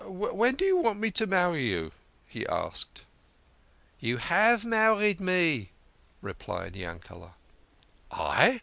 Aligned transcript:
"When 0.03 0.55
do 0.55 0.65
you 0.65 0.77
want 0.77 0.97
me 0.97 1.11
to 1.11 1.27
marry 1.27 1.69
you?" 1.69 1.91
he 2.27 2.43
asked." 2.47 3.05
You 4.07 4.17
have 4.17 4.65
married 4.65 5.19
me," 5.19 5.73
replied 6.23 6.73
Yankele." 6.75 7.35
I 8.11 8.59